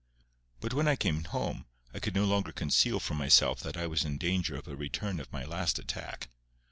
[0.61, 4.03] But when I came home, I could no longer conceal from myself that I was
[4.03, 6.31] in danger of a return of my last attack.